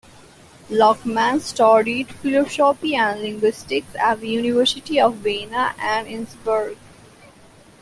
Luckmann 0.71 1.39
studied 1.41 2.07
philosophy 2.09 2.95
and 2.95 3.21
linguistics 3.21 3.95
at 3.99 4.19
the 4.19 4.29
University 4.29 4.99
of 4.99 5.17
Vienna 5.17 5.75
and 5.77 6.07
Innsbruck. 6.07 6.75